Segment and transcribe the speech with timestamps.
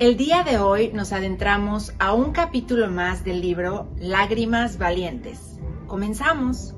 [0.00, 5.60] El día de hoy nos adentramos a un capítulo más del libro Lágrimas Valientes.
[5.86, 6.74] Comenzamos.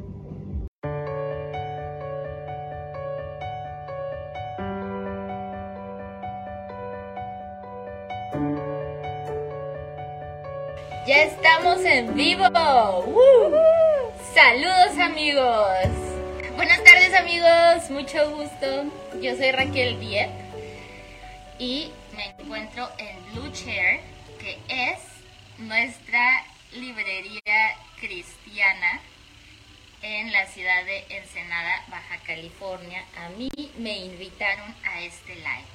[11.07, 12.45] Ya estamos en vivo.
[14.35, 15.89] Saludos amigos.
[16.55, 18.85] Buenas tardes amigos, mucho gusto.
[19.23, 20.29] Yo soy Raquel Diep
[21.59, 21.93] y
[22.47, 23.99] encuentro en Blue Chair,
[24.39, 25.01] que es
[25.59, 26.45] nuestra
[26.75, 29.01] librería cristiana
[30.01, 33.05] en la ciudad de Ensenada, Baja California.
[33.19, 35.67] A mí me invitaron a este live.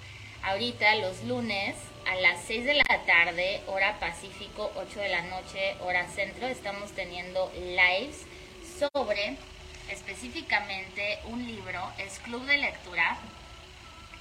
[0.44, 1.76] Ahorita los lunes
[2.10, 6.94] a las 6 de la tarde, hora Pacífico, 8 de la noche, hora Centro, estamos
[6.94, 8.26] teniendo lives
[8.80, 9.36] sobre
[9.90, 13.18] específicamente un libro, es Club de Lectura,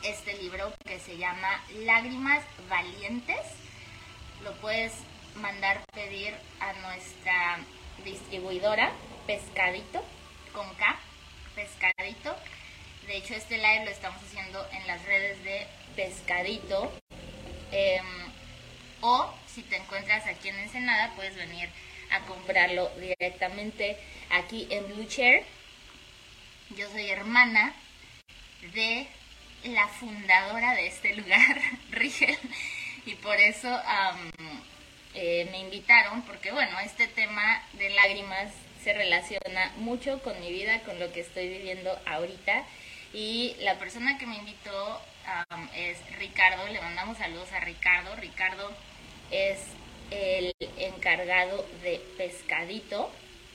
[0.02, 3.38] este libro que se llama Lágrimas Valientes.
[4.42, 4.92] Lo puedes
[5.36, 7.58] mandar pedir a nuestra
[8.04, 8.92] distribuidora
[9.26, 10.02] Pescadito,
[10.52, 10.98] con K,
[11.54, 12.34] Pescadito.
[13.06, 16.92] De hecho, este live lo estamos haciendo en las redes de Pescadito.
[17.70, 18.06] Em,
[19.02, 21.68] o si te encuentras aquí en Ensenada, puedes venir
[22.10, 23.98] a comprarlo directamente
[24.30, 25.44] aquí en Blue Chair.
[26.70, 27.74] Yo soy hermana
[28.74, 29.06] de
[29.64, 32.36] la fundadora de este lugar, Rigel,
[33.06, 33.68] y por eso
[35.14, 38.52] eh, me invitaron, porque bueno, este tema de lágrimas
[38.82, 42.64] se relaciona mucho con mi vida, con lo que estoy viviendo ahorita,
[43.12, 45.00] y la persona que me invitó
[45.76, 48.72] es Ricardo, le mandamos saludos a Ricardo, Ricardo
[49.30, 49.58] es
[50.10, 53.12] el encargado de Pescadito,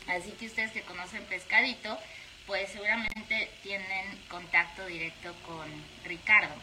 [0.08, 1.98] así que ustedes que conocen Pescadito,
[2.46, 5.68] pues seguramente tienen contacto directo con
[6.04, 6.54] Ricardo.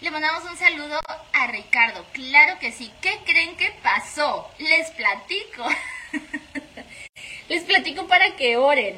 [0.00, 0.98] Le mandamos un saludo
[1.32, 2.04] a Ricardo.
[2.12, 2.90] Claro que sí.
[3.02, 4.50] ¿Qué creen que pasó?
[4.58, 5.68] Les platico.
[7.48, 8.96] les platico para que oren.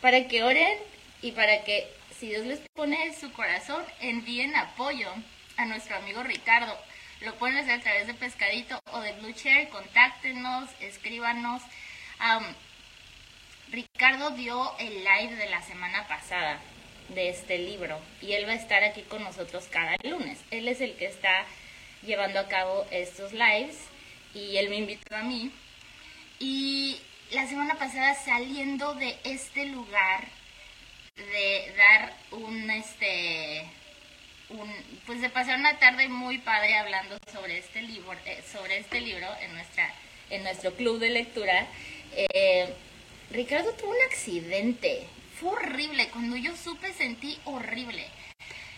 [0.00, 0.78] Para que oren
[1.22, 1.88] y para que,
[2.18, 5.08] si Dios les pone en su corazón, envíen apoyo
[5.56, 6.76] a nuestro amigo Ricardo.
[7.20, 9.68] Lo pueden hacer a través de Pescadito o de Blue Chair.
[9.68, 11.62] Contáctenos, escríbanos.
[13.70, 16.58] Ricardo dio el live de la semana pasada
[17.10, 20.38] de este libro y él va a estar aquí con nosotros cada lunes.
[20.50, 21.44] Él es el que está
[22.02, 23.78] llevando a cabo estos lives
[24.34, 25.52] y él me invitó a mí.
[26.40, 30.26] Y la semana pasada saliendo de este lugar
[31.14, 33.70] de dar un este
[34.48, 34.72] un,
[35.06, 39.28] pues de pasar una tarde muy padre hablando sobre este libro eh, sobre este libro
[39.42, 39.94] en nuestra
[40.30, 41.68] en nuestro club de lectura
[42.16, 42.74] eh,
[43.30, 45.06] Ricardo tuvo un accidente.
[45.38, 46.08] Fue horrible.
[46.08, 48.04] Cuando yo supe sentí horrible.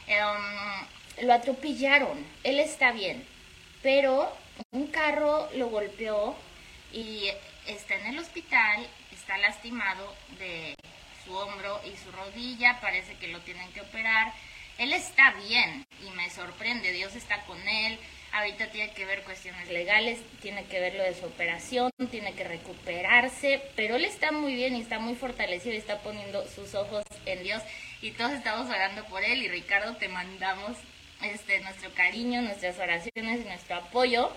[0.06, 2.24] Em, lo atropellaron.
[2.44, 3.26] Él está bien.
[3.82, 4.30] Pero
[4.70, 6.36] un carro lo golpeó
[6.92, 7.30] y
[7.66, 8.86] está en el hospital.
[9.10, 10.74] Está lastimado de
[11.24, 12.78] su hombro y su rodilla.
[12.80, 14.34] Parece que lo tienen que operar.
[14.76, 16.92] Él está bien y me sorprende.
[16.92, 17.98] Dios está con él
[18.32, 22.44] ahorita tiene que ver cuestiones legales, tiene que ver lo de su operación, tiene que
[22.44, 27.04] recuperarse, pero él está muy bien y está muy fortalecido y está poniendo sus ojos
[27.26, 27.62] en Dios
[28.00, 30.76] y todos estamos orando por él y Ricardo te mandamos
[31.22, 34.32] este nuestro cariño, nuestras oraciones y nuestro apoyo.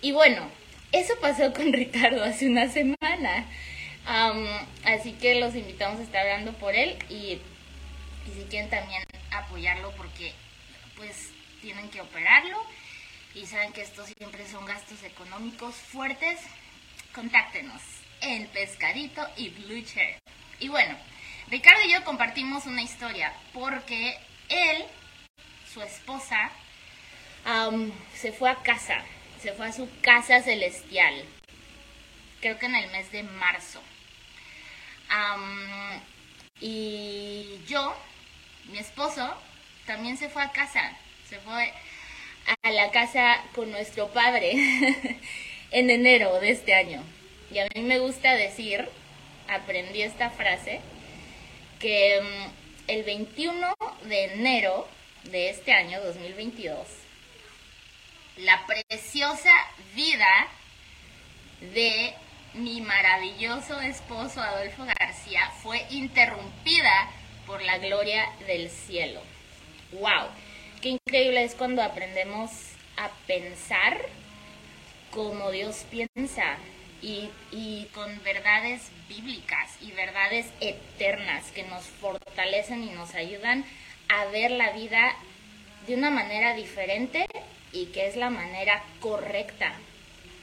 [0.00, 0.48] Y bueno,
[0.92, 3.44] eso pasó con Ricardo hace una semana.
[4.84, 7.38] así que los invitamos a estar orando por él y,
[8.28, 10.32] y si quieren también apoyarlo porque
[10.96, 12.56] pues tienen que operarlo
[13.34, 16.40] y saben que estos siempre son gastos económicos fuertes,
[17.14, 17.80] contáctenos
[18.20, 20.18] en Pescadito y Blue Chair.
[20.58, 20.96] Y bueno,
[21.48, 24.18] Ricardo y yo compartimos una historia porque
[24.48, 24.84] él,
[25.72, 26.50] su esposa,
[28.14, 29.02] se fue a casa,
[29.40, 31.24] se fue a su casa celestial,
[32.40, 33.82] creo que en el mes de marzo.
[36.60, 37.96] y yo,
[38.66, 39.34] mi esposo,
[39.86, 40.92] también se fue a casa,
[41.28, 41.72] se fue
[42.62, 44.52] a la casa con nuestro padre
[45.70, 47.02] en enero de este año.
[47.50, 48.88] Y a mí me gusta decir,
[49.48, 50.80] aprendí esta frase,
[51.78, 54.88] que mm, el 21 de enero
[55.24, 56.78] de este año, 2022,
[58.36, 59.52] la preciosa
[59.94, 60.48] vida
[61.60, 62.14] de
[62.54, 67.10] mi maravilloso esposo Adolfo García fue interrumpida
[67.46, 69.20] por la gloria del cielo.
[69.92, 70.28] ¡Wow!
[70.80, 72.50] Qué increíble es cuando aprendemos
[72.96, 73.98] a pensar
[75.10, 76.56] como Dios piensa
[77.02, 77.28] y,
[77.92, 83.66] con verdades bíblicas y verdades eternas que nos fortalecen y nos ayudan
[84.08, 85.14] a ver la vida
[85.86, 87.26] de una manera diferente
[87.72, 89.74] y que es la manera correcta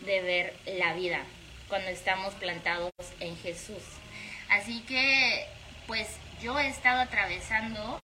[0.01, 1.23] de ver la vida
[1.67, 3.83] cuando estamos plantados en Jesús.
[4.49, 5.47] Así que,
[5.87, 6.07] pues
[6.43, 7.99] yo he estado atravesando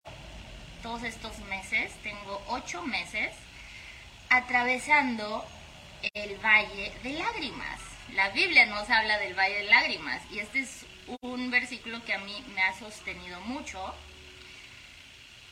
[0.84, 3.34] todos estos meses, tengo ocho meses,
[4.30, 5.44] atravesando
[6.14, 7.80] el valle de lágrimas.
[8.14, 10.86] La Biblia nos habla del valle de lágrimas y este es
[11.22, 13.96] un versículo que a mí me ha sostenido mucho.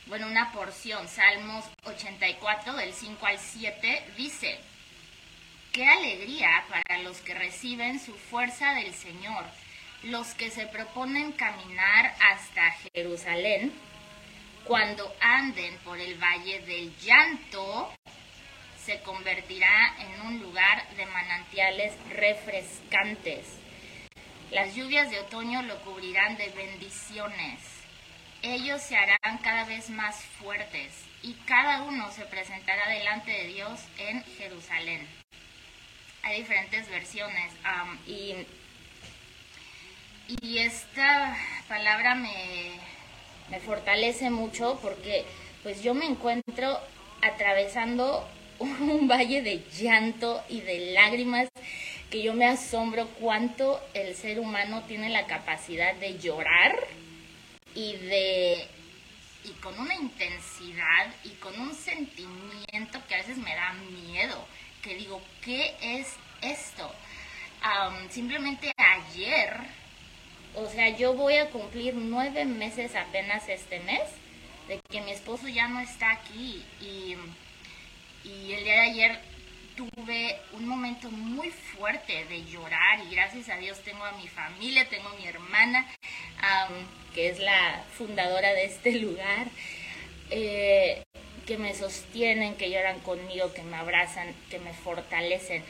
[0.06, 4.60] Bueno, una porción, Salmos 84 del 5 al 7, dice,
[5.72, 9.44] Qué alegría para los que reciben su fuerza del Señor,
[10.02, 13.72] los que se proponen caminar hasta Jerusalén,
[14.66, 17.92] cuando anden por el valle del llanto,
[18.84, 23.58] se convertirá en un lugar de manantiales refrescantes.
[24.50, 27.60] Las lluvias de otoño lo cubrirán de bendiciones.
[28.42, 33.80] Ellos se harán cada vez más fuertes y cada uno se presentará delante de Dios
[33.98, 35.06] en Jerusalén
[36.22, 37.52] hay diferentes versiones
[38.06, 38.46] y,
[40.28, 41.36] y esta
[41.68, 42.78] palabra me,
[43.52, 45.26] me fortalece mucho porque
[45.62, 46.80] pues yo me encuentro
[47.20, 48.26] atravesando
[48.58, 51.50] un valle de llanto y de lágrimas
[52.10, 56.74] que yo me asombro cuánto el ser humano tiene la capacidad de llorar
[57.74, 58.66] y de
[59.44, 64.46] y con una intensidad y con un sentimiento que a veces me da miedo
[64.82, 66.90] que digo, ¿qué es esto?
[68.10, 69.56] simplemente ayer,
[70.54, 74.02] o sea, yo voy a cumplir nueve meses apenas este mes
[74.68, 77.16] de que mi esposo ya no está aquí y,
[78.28, 79.20] y el día de ayer
[79.76, 84.88] tuve un momento muy fuerte de llorar y gracias a Dios tengo a mi familia,
[84.88, 85.86] tengo a mi hermana,
[87.14, 89.48] que es la fundadora de este lugar.
[90.30, 91.02] Eh,
[91.46, 95.62] que me sostienen, que lloran conmigo, que me abrazan, que me fortalecen.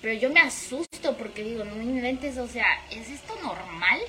[0.00, 4.00] Pero yo me asusto porque digo, no inventes, o sea, ¿es esto normal?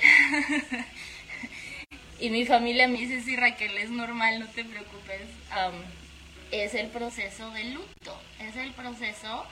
[2.19, 5.21] y mi familia me dice, sí, Raquel, es normal, no te preocupes.
[6.51, 9.45] es el proceso de luto, es el proceso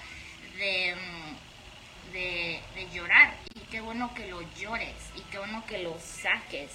[0.58, 3.36] de, mm, de, de llorar.
[3.56, 6.72] Y qué bueno que lo llores, y qué bueno que lo saques.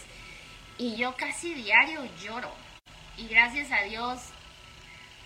[0.76, 2.52] Y yo casi diario lloro.
[3.16, 4.20] Y gracias a Dios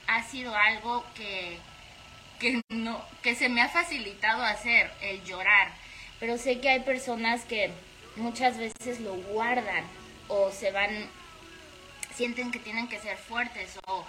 [0.06, 1.58] ha sido algo que,
[2.38, 5.72] que, no, que se me ha facilitado hacer, el llorar.
[6.20, 7.70] Pero sé que hay personas que
[8.16, 9.84] muchas veces lo guardan
[10.28, 10.90] o se van,
[12.14, 14.04] sienten que tienen que ser fuertes o,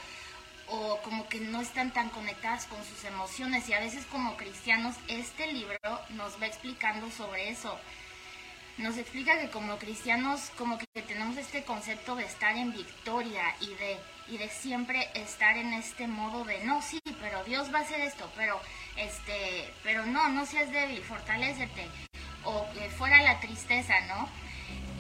[0.69, 3.67] o como que no están tan conectadas con sus emociones.
[3.69, 5.77] Y a veces como cristianos este libro
[6.09, 7.77] nos va explicando sobre eso
[8.79, 13.67] nos explica que como cristianos como que tenemos este concepto de estar en victoria y
[13.75, 13.97] de
[14.29, 17.99] y de siempre estar en este modo de no sí pero Dios va a hacer
[17.99, 18.59] esto pero
[18.95, 21.87] este pero no no seas débil fortalécete
[22.45, 24.29] o que fuera la tristeza no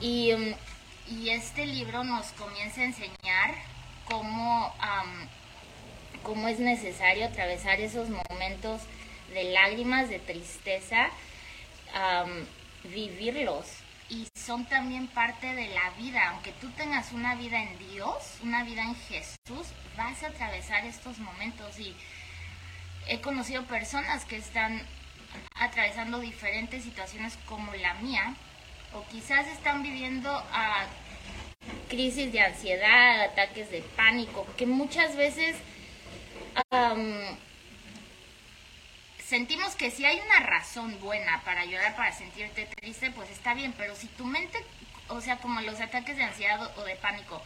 [0.01, 0.33] y,
[1.07, 3.55] y este libro nos comienza a enseñar
[4.05, 4.73] cómo
[6.23, 8.81] cómo es necesario atravesar esos momentos
[9.33, 11.09] de lágrimas de tristeza
[12.83, 13.65] vivirlos
[14.09, 16.29] y son también parte de la vida.
[16.29, 19.67] Aunque tú tengas una vida en Dios, una vida en Jesús,
[19.97, 21.95] vas a atravesar estos momentos y
[23.07, 24.81] he conocido personas que están
[25.55, 28.35] atravesando diferentes situaciones como la mía
[28.93, 30.85] o quizás están viviendo a
[31.89, 35.57] crisis de ansiedad, ataques de pánico, que muchas veces
[39.29, 43.73] sentimos que si hay una razón buena para llorar, para sentirte triste, pues está bien,
[43.77, 44.57] pero si tu mente,
[45.07, 47.39] o sea, como los ataques de ansiedad o de pánico,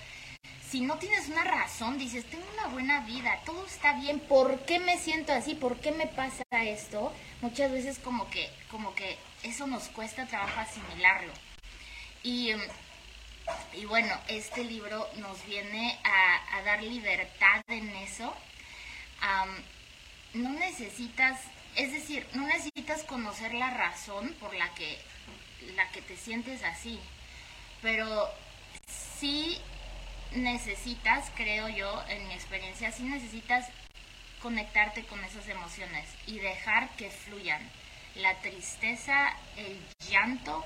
[0.69, 4.79] si no tienes una razón, dices, tengo una buena vida, todo está bien, ¿por qué
[4.79, 5.55] me siento así?
[5.55, 7.13] ¿Por qué me pasa esto?
[7.41, 11.33] Muchas veces como que, como que eso nos cuesta trabajo asimilarlo.
[12.23, 12.53] Y,
[13.73, 18.33] y bueno, este libro nos viene a, dar libertad en eso.
[20.33, 21.41] no necesitas
[21.75, 24.97] es decir, no necesitas conocer la razón por la que,
[25.75, 26.99] la que te sientes así,
[27.81, 28.29] pero
[28.87, 29.57] sí
[30.33, 33.67] necesitas, creo yo, en mi experiencia, sí necesitas
[34.41, 37.61] conectarte con esas emociones y dejar que fluyan.
[38.15, 40.63] La tristeza, el llanto,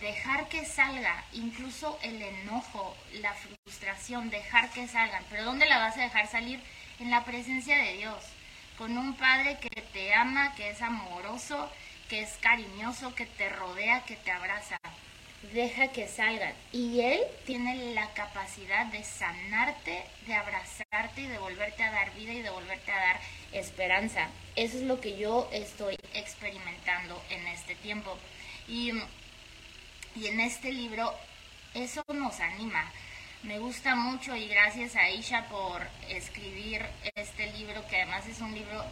[0.00, 5.24] dejar que salga, incluso el enojo, la frustración, dejar que salgan.
[5.30, 6.60] Pero ¿dónde la vas a dejar salir?
[6.98, 8.22] En la presencia de Dios
[8.78, 11.68] con un padre que te ama, que es amoroso,
[12.08, 14.78] que es cariñoso, que te rodea, que te abraza.
[15.52, 16.54] deja que salgan.
[16.72, 22.32] Y Él tiene la capacidad de sanarte, de abrazarte y de volverte a dar vida
[22.32, 23.20] y de volverte a dar
[23.52, 24.28] esperanza.
[24.56, 28.16] Eso es lo que yo estoy experimentando en este tiempo.
[28.66, 28.92] Y,
[30.16, 31.14] y en este libro
[31.74, 32.90] eso nos anima.
[33.44, 38.52] Me gusta mucho y gracias a Isha por escribir este libro, que además es un
[38.52, 38.84] libro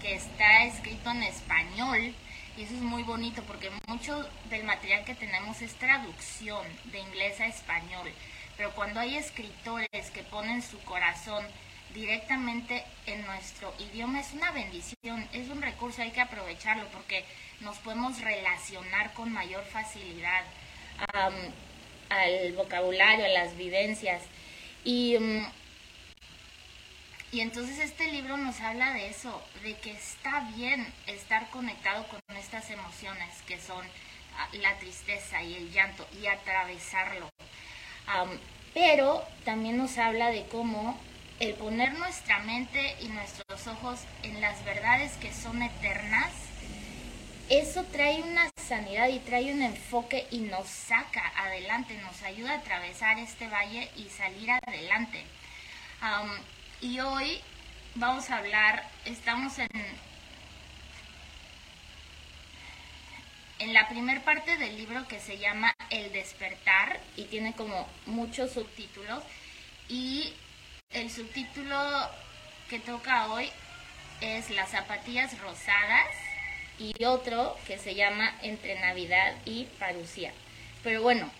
[0.00, 2.14] que está escrito en español
[2.56, 7.40] y eso es muy bonito porque mucho del material que tenemos es traducción de inglés
[7.40, 8.08] a español.
[8.56, 11.44] Pero cuando hay escritores que ponen su corazón
[11.92, 17.24] directamente en nuestro idioma es una bendición, es un recurso, hay que aprovecharlo porque
[17.60, 20.44] nos podemos relacionar con mayor facilidad
[22.10, 24.22] al vocabulario, a las vivencias.
[24.84, 25.46] Y mm,
[27.30, 32.36] y entonces este libro nos habla de eso, de que está bien estar conectado con
[32.36, 33.84] estas emociones que son
[34.38, 37.28] ah, la tristeza y el llanto y atravesarlo.
[38.72, 40.98] pero también nos habla de cómo
[41.38, 46.32] el poner nuestra mente y nuestros ojos en las verdades que son eternas,
[47.50, 52.58] eso trae una sanidad y trae un enfoque y nos saca adelante, nos ayuda a
[52.58, 55.24] atravesar este valle y salir adelante.
[56.80, 57.40] Y hoy
[57.94, 59.68] vamos a hablar, estamos en,
[63.58, 68.52] en la primer parte del libro que se llama El despertar y tiene como muchos
[68.52, 69.24] subtítulos
[69.88, 70.34] y
[70.90, 71.78] el subtítulo
[72.68, 73.50] que toca hoy
[74.20, 76.27] es Las zapatillas rosadas
[76.78, 80.32] y otro que se llama Entre Navidad y Parucía.
[80.82, 81.30] Pero bueno,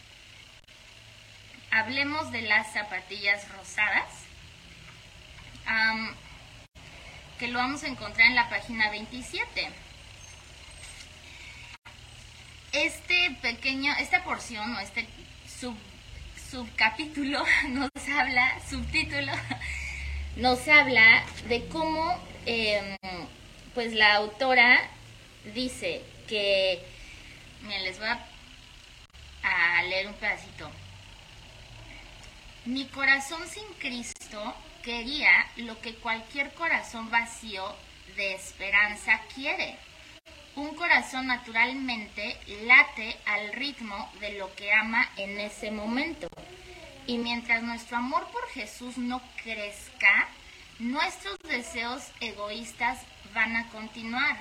[1.71, 4.07] hablemos de las zapatillas rosadas
[7.39, 9.69] que lo vamos a encontrar en la página 27.
[12.73, 15.07] Este pequeño, esta porción o este
[15.47, 15.77] sub,
[16.51, 19.33] subcapítulo nos habla, subtítulo,
[20.37, 22.97] nos habla de cómo em,
[23.75, 24.81] pues la autora
[25.55, 26.83] dice que,
[27.63, 30.71] miren, les voy a, a leer un pedacito.
[32.65, 37.75] Mi corazón sin Cristo quería lo que cualquier corazón vacío
[38.17, 39.77] de esperanza quiere.
[40.57, 46.29] Un corazón naturalmente late al ritmo de lo que ama en ese momento.
[47.07, 50.29] Y mientras nuestro amor por Jesús no crezca,
[50.79, 52.99] nuestros deseos egoístas
[53.33, 54.37] van a continuar.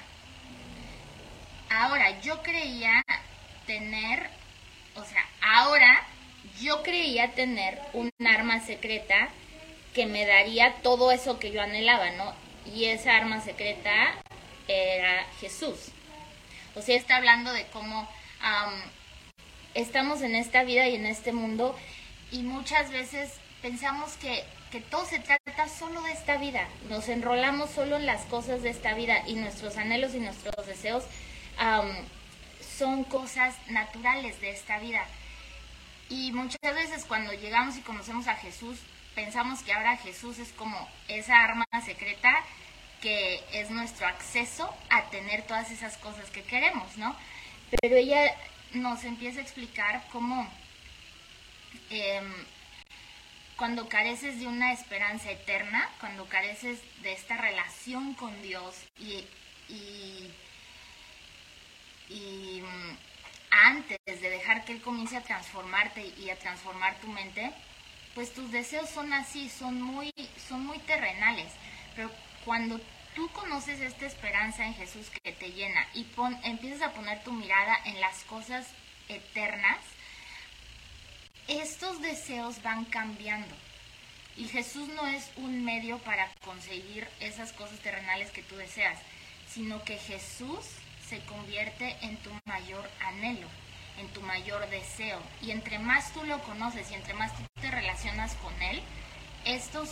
[1.70, 3.04] Ahora, yo creía
[3.66, 4.30] tener,
[4.96, 6.06] o sea, ahora
[6.62, 9.30] yo creía tener un arma secreta
[9.94, 12.34] que me daría todo eso que yo anhelaba, ¿no?
[12.66, 14.14] Y esa arma secreta
[14.68, 15.92] era Jesús.
[16.76, 18.08] O sea, está hablando de cómo
[19.74, 21.76] estamos en esta vida y en este mundo
[22.32, 26.68] y muchas veces pensamos que, que todo se trata solo de esta vida.
[26.90, 31.04] Nos enrolamos solo en las cosas de esta vida y nuestros anhelos y nuestros deseos
[32.78, 35.06] son cosas naturales de esta vida.
[36.10, 38.80] Y muchas veces cuando llegamos y conocemos a Jesús,
[39.16, 42.44] pensamos que ahora Jesús es como esa arma secreta
[43.02, 47.16] que es nuestro acceso a tener todas esas cosas que queremos, ¿no?
[47.82, 48.34] Pero ella
[48.74, 50.48] nos empieza a explicar cómo
[51.90, 52.34] em,
[53.56, 59.26] cuando careces de una esperanza eterna, cuando careces de esta relación con Dios y,
[59.68, 60.32] y,
[62.10, 62.98] y mm,
[63.52, 67.52] antes de dejar que Él comience a transformarte y a transformar tu mente,
[68.16, 70.14] pues tus deseos son así, son muy,
[70.48, 71.52] son muy terrenales.
[71.96, 72.12] Pero
[72.46, 72.80] cuando
[73.16, 76.06] tú conoces esta esperanza en Jesús que te llena y
[76.44, 78.68] empiezas a poner tu mirada en las cosas
[79.10, 79.78] eternas,
[81.48, 83.56] estos deseos van cambiando.
[84.36, 89.00] Y Jesús no es un medio para conseguir esas cosas terrenales que tú deseas,
[89.50, 90.66] sino que Jesús
[91.08, 93.48] se convierte en tu mayor anhelo
[93.98, 95.20] en tu mayor deseo.
[95.42, 98.82] Y entre más tú lo conoces y entre más tú te relacionas con Él,
[99.46, 99.90] estos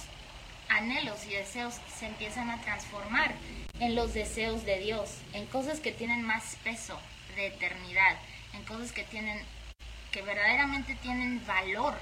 [0.70, 3.34] anhelos y deseos se empiezan a transformar
[3.80, 7.00] en los deseos de Dios, en cosas que tienen más peso
[7.36, 8.18] de eternidad,
[8.54, 9.40] en cosas que tienen,
[10.12, 11.94] que verdaderamente tienen valor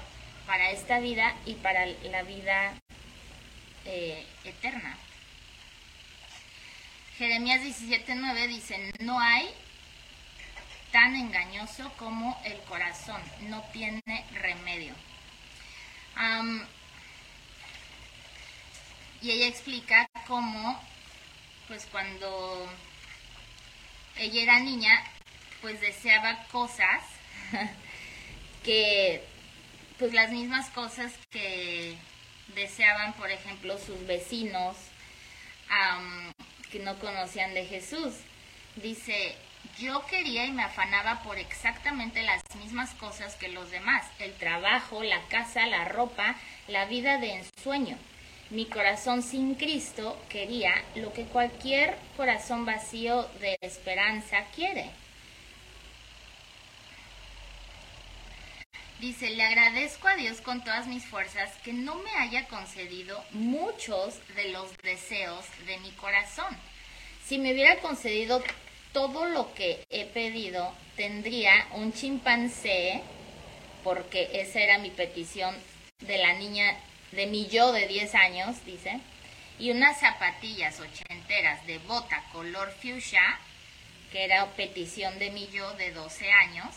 [0.46, 2.74] para esta vida y para la vida
[3.84, 4.96] eh, eterna.
[7.18, 9.48] Jeremías 17:9 dice, no hay
[10.90, 14.02] tan engañoso como el corazón, no tiene
[14.32, 14.94] remedio.
[19.22, 20.80] y ella explica cómo,
[21.68, 22.68] pues cuando
[24.16, 25.02] ella era niña,
[25.62, 27.02] pues deseaba cosas
[28.64, 29.24] que
[29.98, 31.96] pues las mismas cosas que
[32.54, 34.76] deseaban, por ejemplo, sus vecinos
[36.74, 38.14] que no conocían de Jesús.
[38.74, 39.36] Dice,
[39.78, 45.04] yo quería y me afanaba por exactamente las mismas cosas que los demás, el trabajo,
[45.04, 46.34] la casa, la ropa,
[46.66, 47.96] la vida de ensueño.
[48.50, 54.90] Mi corazón sin Cristo quería lo que cualquier corazón vacío de esperanza quiere.
[59.04, 64.18] Dice, le agradezco a Dios con todas mis fuerzas que no me haya concedido muchos
[64.34, 66.56] de los deseos de mi corazón.
[67.22, 68.42] Si me hubiera concedido
[68.94, 73.02] todo lo que he pedido, tendría un chimpancé,
[73.82, 75.54] porque esa era mi petición
[76.00, 76.74] de la niña,
[77.12, 79.00] de mi yo de 10 años, dice,
[79.58, 83.38] y unas zapatillas ochenteras de bota color fuchsia,
[84.10, 86.74] que era petición de mi yo de 12 años,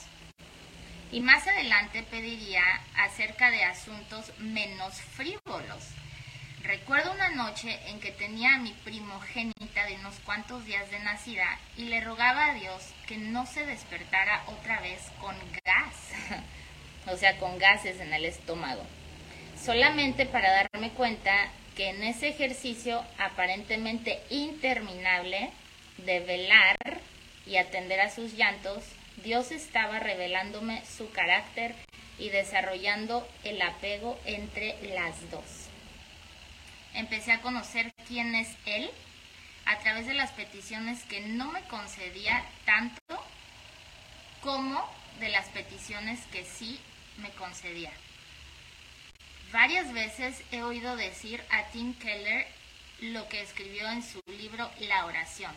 [1.11, 2.63] y más adelante pediría
[2.95, 5.83] acerca de asuntos menos frívolos.
[6.63, 11.59] Recuerdo una noche en que tenía a mi primogénita de unos cuantos días de nacida
[11.77, 15.95] y le rogaba a Dios que no se despertara otra vez con gas,
[17.07, 18.83] o sea, con gases en el estómago,
[19.63, 21.31] solamente para darme cuenta
[21.77, 25.51] que en ese ejercicio aparentemente interminable
[25.99, 26.75] de velar
[27.45, 28.83] y atender a sus llantos,
[29.27, 31.75] Dios estaba revelándome su carácter
[32.17, 35.67] y desarrollando el apego entre las dos.
[36.93, 38.89] Empecé a conocer quién es Él
[39.65, 43.21] a través de las peticiones que no me concedía tanto
[44.39, 46.79] como de las peticiones que sí
[47.17, 47.91] me concedía.
[49.51, 52.47] Varias veces he oído decir a Tim Keller
[53.01, 55.51] lo que escribió en su libro La oración.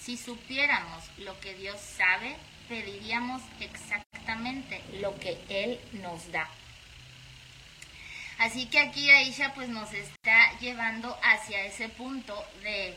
[0.00, 6.48] Si supiéramos lo que Dios sabe, pediríamos exactamente lo que Él nos da.
[8.38, 12.96] Así que aquí Aisha pues nos está llevando hacia ese punto de,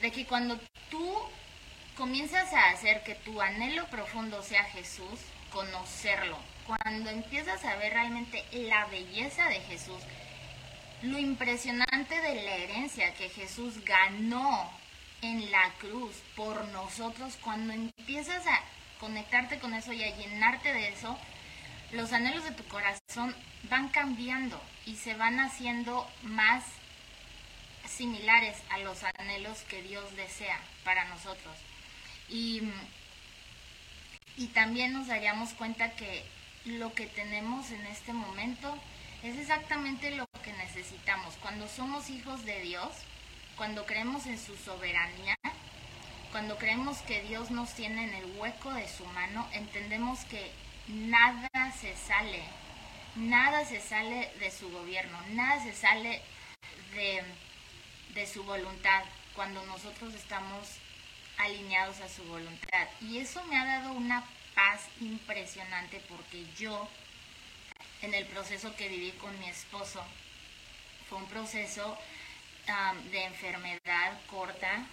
[0.00, 0.58] de que cuando
[0.90, 1.14] tú
[1.96, 5.20] comienzas a hacer que tu anhelo profundo sea Jesús,
[5.52, 10.02] conocerlo, cuando empiezas a ver realmente la belleza de Jesús,
[11.02, 14.70] lo impresionante de la herencia que Jesús ganó
[15.22, 18.60] en la cruz por nosotros, cuando empiezas a
[19.00, 21.18] conectarte con eso y a llenarte de eso,
[21.92, 26.64] los anhelos de tu corazón van cambiando y se van haciendo más
[27.86, 31.56] similares a los anhelos que Dios desea para nosotros.
[32.28, 32.62] Y,
[34.36, 36.24] y también nos daríamos cuenta que
[36.64, 38.76] lo que tenemos en este momento
[39.22, 41.34] es exactamente lo que necesitamos.
[41.36, 42.90] Cuando somos hijos de Dios,
[43.58, 45.36] cuando creemos en su soberanía,
[46.30, 50.52] cuando creemos que Dios nos tiene en el hueco de su mano, entendemos que
[50.86, 52.42] nada se sale,
[53.16, 56.22] nada se sale de su gobierno, nada se sale
[56.94, 57.24] de,
[58.14, 59.02] de su voluntad
[59.34, 60.68] cuando nosotros estamos
[61.36, 62.86] alineados a su voluntad.
[63.00, 66.88] Y eso me ha dado una paz impresionante porque yo,
[68.02, 70.04] en el proceso que viví con mi esposo,
[71.08, 71.98] fue un proceso
[73.10, 74.84] de enfermedad corta.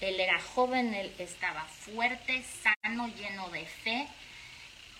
[0.00, 4.08] él era joven, él estaba fuerte, sano, lleno de fe.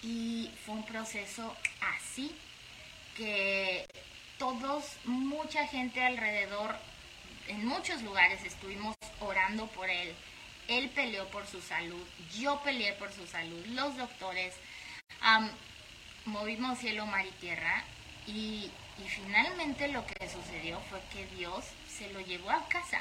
[0.03, 2.37] Y fue un proceso así
[3.17, 3.87] que
[4.39, 6.77] todos, mucha gente alrededor,
[7.49, 10.15] en muchos lugares estuvimos orando por él.
[10.69, 12.07] Él peleó por su salud,
[12.39, 14.55] yo peleé por su salud, los doctores.
[16.27, 17.83] movimos cielo, mar y tierra
[18.27, 23.01] y y finalmente lo que sucedió fue que Dios se lo llevó a casa.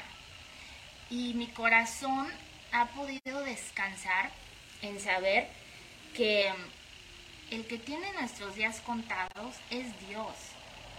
[1.08, 2.28] Y mi corazón
[2.72, 4.30] ha podido descansar
[4.82, 5.48] en saber
[6.14, 6.52] que
[7.50, 10.34] el que tiene nuestros días contados es Dios.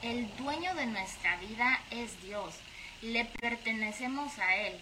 [0.01, 2.55] El dueño de nuestra vida es Dios.
[3.01, 4.79] Le pertenecemos a Él.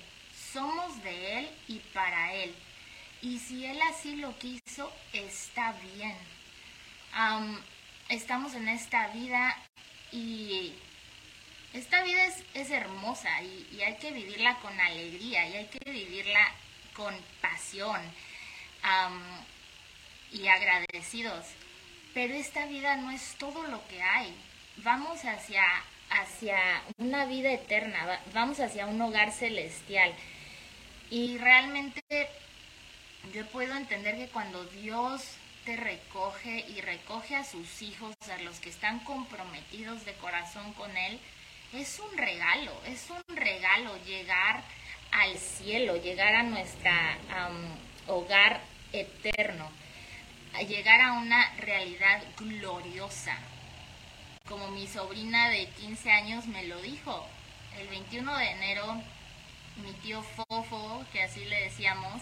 [0.54, 2.56] Somos de Él y para Él.
[3.22, 6.16] Y si Él así lo quiso, está bien.
[8.10, 9.58] estamos en esta vida
[10.16, 10.74] y
[11.74, 16.54] esta vida es, hermosa y, hay que vivirla con alegría y hay que vivirla
[16.94, 18.00] con pasión
[20.32, 21.46] y agradecidos.
[22.14, 24.34] Pero esta vida no es todo lo que hay.
[24.78, 25.66] Vamos hacia,
[26.10, 26.58] hacia
[26.98, 30.14] una vida eterna, vamos hacia un hogar celestial.
[31.10, 32.02] Y realmente
[33.34, 38.70] yo puedo entender que cuando Dios recoge y recoge a sus hijos, a los que
[38.70, 41.20] están comprometidos de corazón con Él,
[41.74, 44.64] es un regalo, es un regalo llegar
[45.12, 46.92] al cielo, llegar a nuestro
[48.08, 48.62] hogar
[48.94, 49.70] eterno.
[50.70, 53.38] llegar a una realidad gloriosa.
[54.48, 57.28] Como mi sobrina de 15 años me lo dijo,
[57.78, 59.04] el 21 de enero
[59.78, 62.22] mi tío Fofo, que así le decíamos,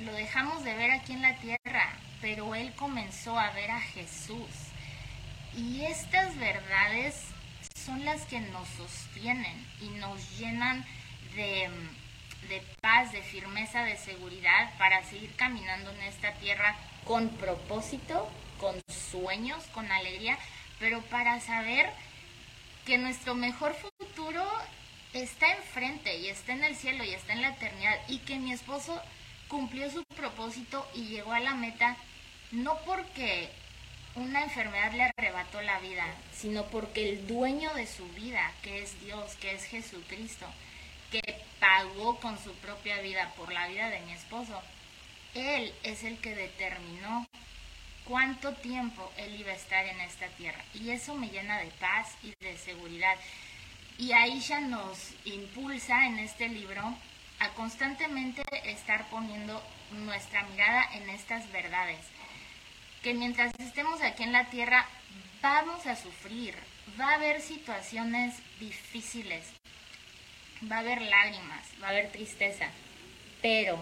[0.00, 4.50] lo dejamos de ver aquí en la tierra, pero él comenzó a ver a Jesús.
[5.56, 7.24] Y estas verdades
[7.74, 10.84] son las que nos sostienen y nos llenan
[11.34, 11.68] de,
[12.48, 18.80] de paz, de firmeza, de seguridad para seguir caminando en esta tierra con propósito, con
[18.88, 20.38] sueños, con alegría,
[20.78, 21.90] pero para saber
[22.86, 24.44] que nuestro mejor futuro
[25.12, 28.52] está enfrente y está en el cielo y está en la eternidad y que mi
[28.52, 29.02] esposo
[29.50, 31.96] cumplió su propósito y llegó a la meta
[32.52, 33.50] no porque
[34.14, 38.98] una enfermedad le arrebató la vida, sino porque el dueño de su vida, que es
[39.04, 40.46] Dios, que es Jesucristo,
[41.10, 41.20] que
[41.58, 44.62] pagó con su propia vida por la vida de mi esposo,
[45.34, 47.26] Él es el que determinó
[48.04, 50.64] cuánto tiempo Él iba a estar en esta tierra.
[50.74, 53.16] Y eso me llena de paz y de seguridad.
[53.98, 56.96] Y Aisha nos impulsa en este libro
[57.40, 61.98] a constantemente estar poniendo nuestra mirada en estas verdades.
[63.02, 64.86] Que mientras estemos aquí en la tierra
[65.42, 66.54] vamos a sufrir,
[67.00, 69.52] va a haber situaciones difíciles,
[70.70, 72.68] va a haber lágrimas, va a haber tristeza,
[73.40, 73.78] pero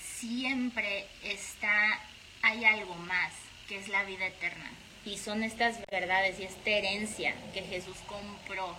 [0.00, 2.00] siempre está,
[2.42, 3.32] hay algo más,
[3.68, 4.70] que es la vida eterna.
[5.04, 8.76] Y son estas verdades y esta herencia que Jesús compró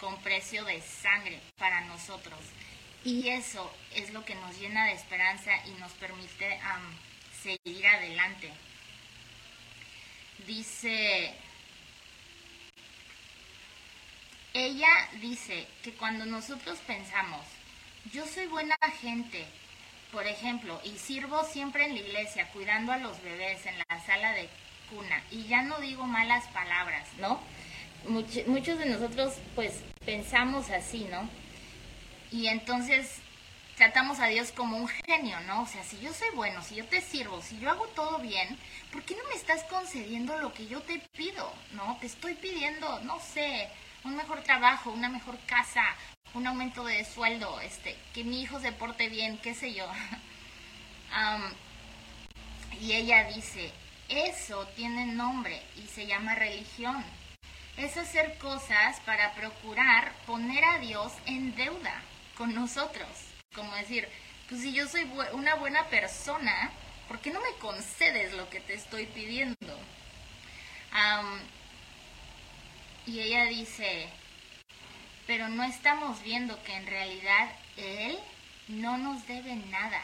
[0.00, 2.38] con precio de sangre para nosotros.
[3.04, 6.58] Y eso es lo que nos llena de esperanza y nos permite
[7.42, 8.50] seguir adelante.
[10.46, 11.34] Dice,
[14.54, 14.88] ella
[15.20, 17.44] dice que cuando nosotros pensamos,
[18.12, 19.44] yo soy buena gente,
[20.10, 24.32] por ejemplo, y sirvo siempre en la iglesia, cuidando a los bebés en la sala
[24.32, 24.48] de
[24.88, 27.40] cuna, y ya no digo malas palabras, ¿no?
[28.06, 31.28] muchos de nosotros pues pensamos así, ¿no?
[32.34, 33.20] Y entonces
[33.76, 35.62] tratamos a Dios como un genio, ¿no?
[35.62, 38.58] O sea, si yo soy bueno, si yo te sirvo, si yo hago todo bien,
[38.90, 41.52] ¿por qué no me estás concediendo lo que yo te pido?
[41.74, 41.96] ¿No?
[42.00, 43.68] Te estoy pidiendo, no sé,
[44.02, 45.84] un mejor trabajo, una mejor casa,
[46.34, 49.86] un aumento de sueldo, este, que mi hijo se porte bien, qué sé yo.
[52.80, 53.70] y ella dice,
[54.08, 57.04] eso tiene nombre y se llama religión
[57.76, 62.02] es hacer cosas para procurar poner a Dios en deuda
[62.36, 63.08] con nosotros.
[63.54, 64.08] Como decir,
[64.48, 66.70] pues si yo soy una buena persona,
[67.08, 69.78] ¿por qué no me concedes lo que te estoy pidiendo?
[73.06, 74.08] y ella dice,
[75.26, 78.16] pero no estamos viendo que en realidad Él
[78.68, 80.02] no nos debe nada.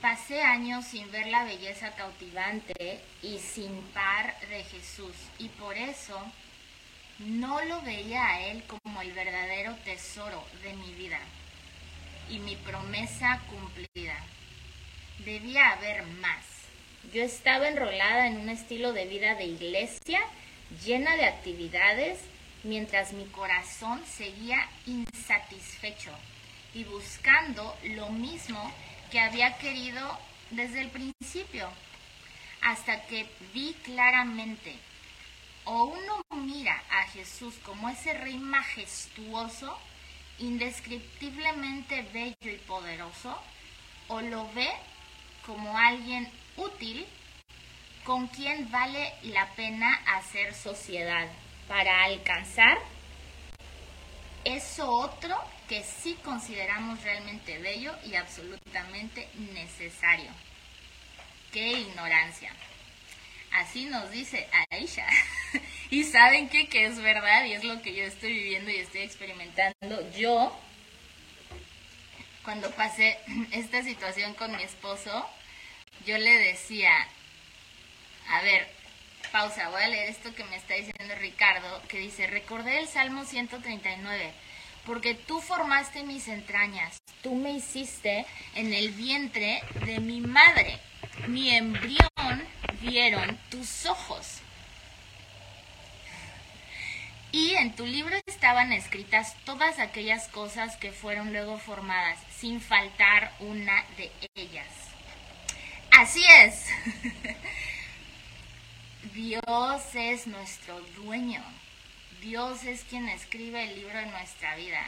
[0.00, 6.20] Pasé años sin ver la belleza cautivante y sin par de Jesús y por eso
[7.18, 11.18] no lo veía a Él como el verdadero tesoro de mi vida
[12.30, 14.16] y mi promesa cumplida.
[15.24, 16.44] Debía haber más.
[17.12, 20.20] Yo estaba enrolada en un estilo de vida de iglesia
[20.84, 22.20] llena de actividades
[22.62, 26.12] mientras mi corazón seguía insatisfecho
[26.74, 28.72] y buscando lo mismo
[29.10, 30.18] que había querido
[30.50, 31.68] desde el principio,
[32.62, 34.74] hasta que vi claramente,
[35.70, 39.78] o uno mira a Jesús como ese rey majestuoso,
[40.38, 43.38] indescriptiblemente bello y poderoso,
[44.08, 44.68] o lo ve
[45.44, 46.26] como alguien
[46.56, 47.06] útil
[48.04, 51.28] con quien vale la pena hacer sociedad
[51.68, 52.78] para alcanzar
[54.44, 55.36] eso otro
[55.68, 60.30] que sí consideramos realmente bello y absolutamente necesario.
[61.52, 62.54] ¡Qué ignorancia!
[63.52, 65.06] Así nos dice Aisha.
[65.90, 70.10] y saben que es verdad y es lo que yo estoy viviendo y estoy experimentando.
[70.16, 70.58] Yo,
[72.44, 73.18] cuando pasé
[73.52, 75.28] esta situación con mi esposo,
[76.06, 76.92] yo le decía,
[78.28, 78.68] a ver,
[79.32, 83.24] pausa, voy a leer esto que me está diciendo Ricardo, que dice, recordé el Salmo
[83.24, 84.32] 139
[84.88, 90.78] porque tú formaste mis entrañas, tú me hiciste en el vientre de mi madre,
[91.26, 92.48] mi embrión
[92.80, 94.40] vieron tus ojos.
[97.30, 103.32] Y en tu libro estaban escritas todas aquellas cosas que fueron luego formadas, sin faltar
[103.40, 104.68] una de ellas.
[105.90, 106.66] Así es.
[109.14, 111.42] Dios es nuestro dueño.
[112.22, 114.80] Dios es quien escribe el libro de nuestra vida.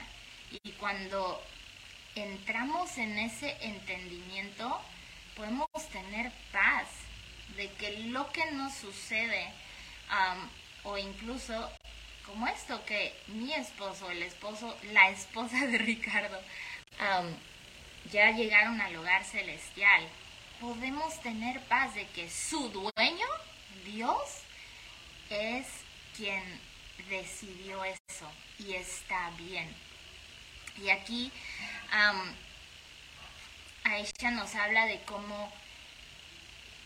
[0.62, 1.42] Y cuando
[2.14, 4.80] entramos en ese entendimiento,
[5.36, 6.88] podemos tener paz
[7.56, 9.52] de que lo que nos sucede,
[10.84, 11.70] o incluso
[12.26, 16.40] como esto, que mi esposo, el esposo, la esposa de Ricardo,
[18.12, 20.06] ya llegaron al hogar celestial,
[20.60, 23.26] podemos tener paz de que su dueño,
[23.84, 24.42] Dios,
[25.30, 25.66] es
[26.16, 26.42] quien
[27.08, 29.74] decidió eso y está bien.
[30.82, 31.32] Y aquí
[33.84, 35.52] Aisha nos habla de cómo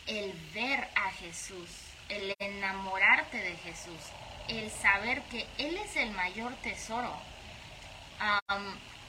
[0.06, 1.68] el ver a Jesús,
[2.08, 4.00] el enamorarte de Jesús,
[4.48, 7.14] el saber que Él es el mayor tesoro,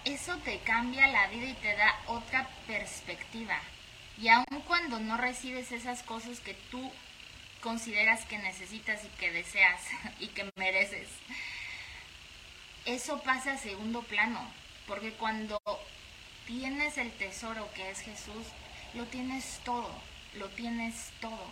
[0.05, 3.59] eso te cambia la vida y te da otra perspectiva.
[4.17, 6.91] Y aun cuando no recibes esas cosas que tú
[7.61, 9.81] consideras que necesitas y que deseas
[10.19, 11.09] y que mereces,
[12.85, 14.39] eso pasa a segundo plano,
[14.87, 15.59] porque cuando
[16.45, 18.47] tienes el tesoro que es Jesús,
[18.93, 19.91] lo tienes todo,
[20.35, 21.51] lo tienes todo.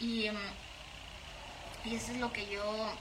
[0.00, 2.98] Y, mm, eso es lo que yo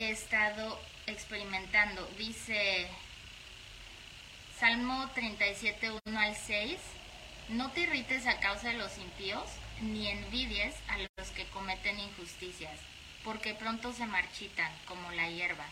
[0.00, 2.06] he estado experimentando.
[2.18, 2.88] Dice
[4.58, 6.78] Salmo 37, 1 al 6,
[7.50, 9.44] no te irrites a causa de los impíos,
[9.80, 12.78] ni envidies a los que cometen injusticias,
[13.24, 15.66] porque pronto se marchitan como la hierba,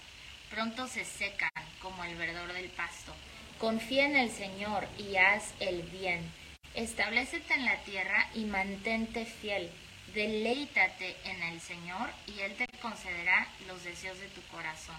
[0.50, 1.50] pronto se secan
[1.80, 3.14] como el verdor del pasto.
[3.60, 6.32] Confía en el Señor y haz el bien.
[6.74, 9.70] Establecete en la tierra y mantente fiel.
[10.14, 14.96] Deleítate en el Señor y Él te concederá los deseos de tu corazón.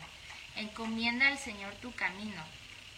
[0.57, 2.43] Encomienda al Señor tu camino.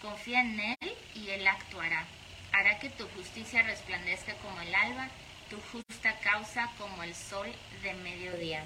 [0.02, 2.08] Confía en Él y Él actuará.
[2.52, 5.08] Hará que tu justicia resplandezca como el alba
[5.50, 7.48] tu justa causa como el sol
[7.84, 8.66] de mediodía.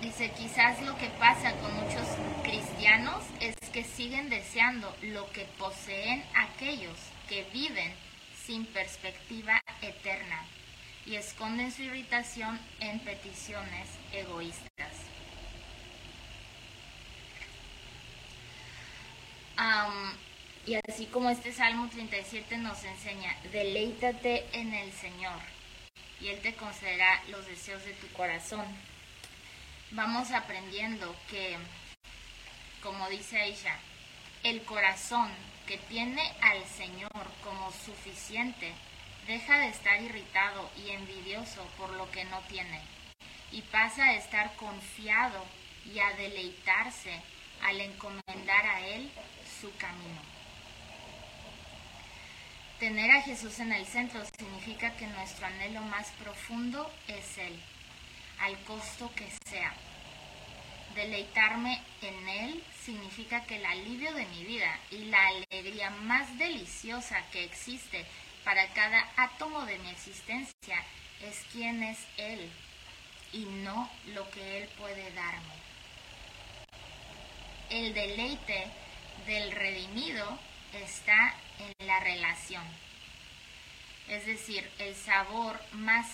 [0.00, 2.06] Dice, quizás lo que pasa con muchos
[2.44, 6.96] cristianos es que siguen deseando lo que poseen aquellos
[7.28, 7.92] que viven
[8.46, 10.44] sin perspectiva eterna
[11.04, 14.68] y esconden su irritación en peticiones egoístas.
[20.64, 25.40] Y así como este Salmo 37 nos enseña, deleítate en el Señor
[26.20, 28.66] y Él te concederá los deseos de tu corazón.
[29.92, 31.56] Vamos aprendiendo que,
[32.82, 33.74] como dice Aisha,
[34.42, 35.30] el corazón
[35.66, 37.10] que tiene al Señor
[37.42, 38.70] como suficiente
[39.26, 42.82] deja de estar irritado y envidioso por lo que no tiene
[43.50, 45.42] y pasa a estar confiado
[45.86, 47.22] y a deleitarse
[47.62, 49.10] al encomendar a Él
[49.58, 50.20] su camino.
[52.78, 57.58] Tener a Jesús en el centro significa que nuestro anhelo más profundo es Él,
[58.40, 59.74] al costo que sea.
[60.94, 67.22] Deleitarme en Él significa que el alivio de mi vida y la alegría más deliciosa
[67.30, 68.04] que existe
[68.44, 70.82] para cada átomo de mi existencia
[71.20, 72.50] es quién es Él
[73.32, 75.54] y no lo que Él puede darme.
[77.70, 78.66] El deleite
[79.26, 80.38] del redimido
[80.72, 82.64] está en la relación.
[84.08, 86.06] Es decir, el sabor más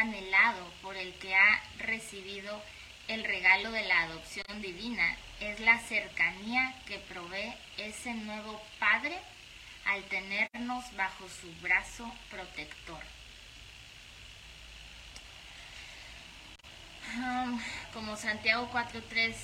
[0.00, 2.62] anhelado por el que ha recibido
[3.08, 9.18] el regalo de la adopción divina es la cercanía que provee ese nuevo Padre
[9.86, 13.02] al tenernos bajo su brazo protector.
[17.16, 17.58] Um,
[17.94, 19.34] como Santiago 4.3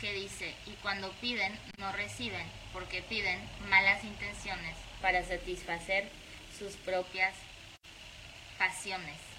[0.00, 3.40] que dice, y cuando piden, no reciben, porque piden
[3.70, 6.10] malas intenciones para satisfacer
[6.58, 7.34] sus propias
[8.58, 9.35] pasiones.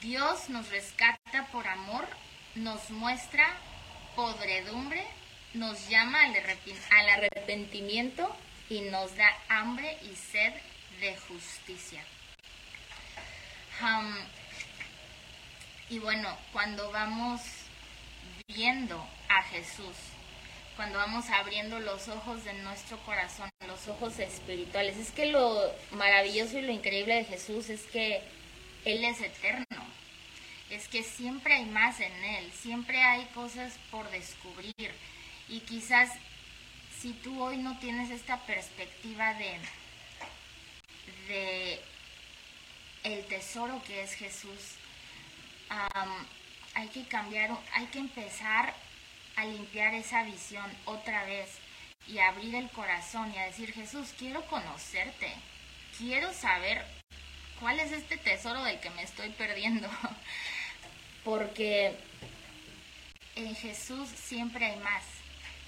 [0.00, 2.06] Dios nos rescata por amor,
[2.54, 3.46] nos muestra
[4.14, 5.04] podredumbre,
[5.54, 8.34] nos llama al, arrepentimiento
[8.68, 10.54] y nos da hambre y sed
[11.00, 12.04] de justicia.
[15.90, 17.40] y bueno, cuando vamos
[18.46, 19.96] viendo a Jesús,
[20.76, 24.96] cuando vamos abriendo los ojos de nuestro corazón, los ojos espirituales.
[24.96, 28.22] Es que lo maravilloso y lo increíble de Jesús es que
[28.84, 29.86] Él es eterno.
[30.70, 34.92] Es que siempre hay más en Él, siempre hay cosas por descubrir.
[35.48, 36.10] Y quizás
[37.00, 39.58] si tú hoy no tienes esta perspectiva de,
[41.28, 41.80] de
[43.04, 44.74] el tesoro que es Jesús,
[46.74, 48.74] hay que cambiar, hay que empezar
[49.36, 51.58] a limpiar esa visión otra vez
[52.06, 55.32] y abrir el corazón y a decir, Jesús, quiero conocerte,
[55.96, 56.84] quiero saber
[57.60, 59.88] cuál es este tesoro del que me estoy perdiendo.
[61.28, 61.94] porque
[63.36, 65.04] en Jesús siempre hay más,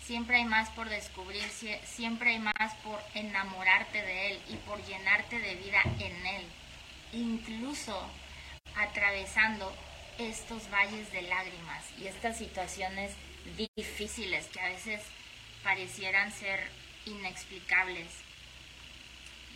[0.02, 1.44] siempre hay más por descubrir,
[1.84, 6.46] siempre hay más por enamorarte de Él y por llenarte de vida en Él,
[7.12, 8.10] incluso
[8.74, 9.70] atravesando
[10.18, 13.12] estos valles de lágrimas y estas situaciones
[13.76, 15.02] difíciles que a veces
[15.62, 16.70] parecieran ser
[17.04, 18.08] inexplicables.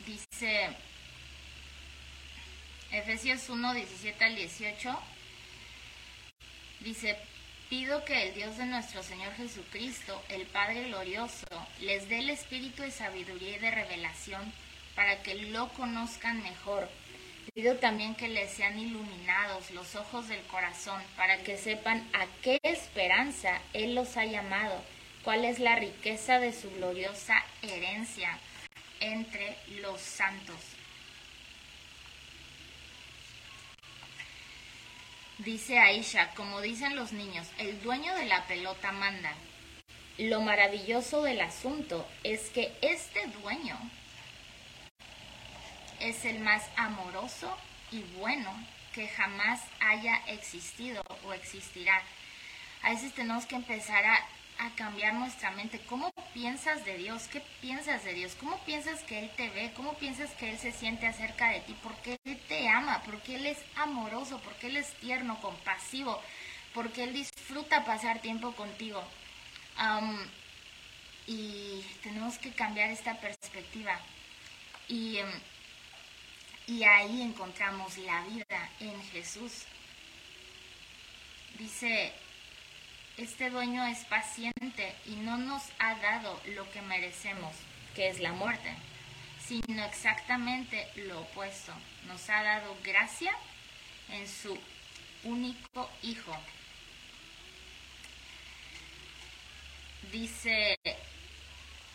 [0.07, 0.69] Dice
[2.95, 5.03] Efesios 1, 17 al 18,
[6.79, 7.17] dice,
[7.69, 11.45] pido que el Dios de nuestro Señor Jesucristo, el Padre glorioso,
[11.81, 14.53] les dé el espíritu de sabiduría y de revelación
[14.95, 16.89] para que lo conozcan mejor.
[17.53, 22.61] Pido también que les sean iluminados los ojos del corazón para que sepan a qué
[22.63, 24.81] esperanza Él los ha llamado,
[25.25, 28.39] cuál es la riqueza de su gloriosa herencia
[29.01, 30.74] entre los santos
[35.39, 39.33] Dice Aisha, como dicen los niños, el dueño de la pelota manda.
[40.17, 43.77] Lo maravilloso del asunto es que este dueño
[45.99, 47.57] es el más amoroso
[47.91, 48.49] y bueno
[48.93, 52.01] que jamás haya existido o existirá.
[52.83, 54.25] A veces tenemos que empezar a
[54.59, 55.81] a cambiar nuestra mente.
[55.89, 57.29] ¿Cómo piensas de Dios?
[57.29, 58.35] ¿Qué piensas de Dios?
[58.39, 59.73] ¿Cómo piensas que Él te ve?
[59.77, 61.75] ¿Cómo piensas que Él se siente acerca de ti?
[61.83, 63.03] ¿Por qué Él te ama?
[63.05, 64.41] Porque Él es amoroso?
[64.45, 66.21] porque Él es tierno, compasivo?
[66.73, 69.03] Porque Él disfruta pasar tiempo contigo?
[71.27, 73.99] y tenemos que cambiar esta perspectiva.
[74.89, 75.41] Y, em,
[76.67, 79.65] y ahí encontramos la vida en Jesús.
[81.59, 82.13] Dice
[83.17, 87.55] este dueño es paciente y no nos ha dado lo que merecemos,
[87.95, 88.75] que es la muerte,
[89.47, 91.73] sino exactamente lo opuesto.
[92.09, 93.33] Nos ha dado gracia
[94.11, 94.59] en su
[95.23, 96.37] único Hijo.
[100.11, 100.79] Dice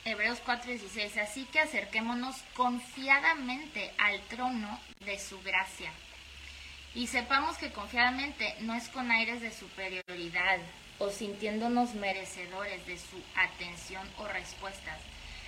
[0.05, 5.91] Hebreos 4:16, así que acerquémonos confiadamente al trono de su gracia.
[6.95, 10.59] Y sepamos que confiadamente no es con aires de superioridad
[10.99, 14.99] o sintiéndonos merecedores de su atención o respuestas.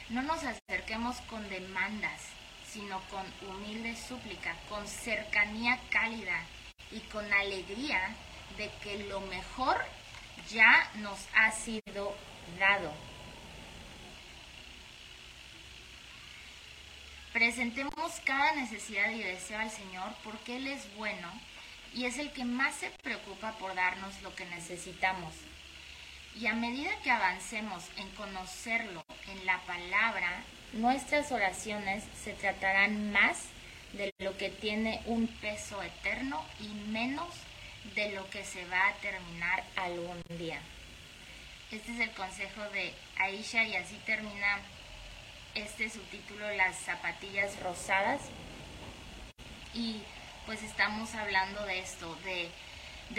[0.10, 2.22] No nos acerquemos con demandas,
[2.68, 6.46] sino con humilde súplica, con cercanía cálida
[6.92, 8.16] y con alegría
[8.58, 9.78] de que lo mejor
[10.50, 12.16] ya nos ha sido
[12.58, 12.94] dado.
[17.34, 21.32] Presentemos cada necesidad y deseo al Señor porque Él es bueno
[21.93, 25.34] y es el que más se preocupa por darnos lo que necesitamos.
[26.39, 33.47] Y a medida que avancemos en conocerlo en la palabra, nuestras oraciones se tratarán más
[33.93, 37.27] de lo que tiene un peso eterno y menos
[37.95, 40.62] de lo que se va a terminar algún día.
[41.71, 44.60] Este es el consejo de Aisha y así termina
[45.56, 48.21] este subtítulo Las zapatillas rosadas.
[49.73, 50.01] Y
[50.45, 52.51] pues estamos hablando de esto, de,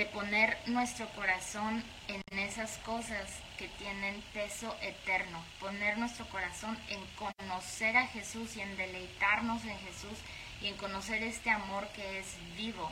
[0.06, 7.96] poner nuestro corazón en esas cosas que tienen peso eterno, poner nuestro corazón en conocer
[7.96, 10.18] a Jesús y en deleitarnos en Jesús
[10.60, 12.90] y en conocer este amor que es vivo.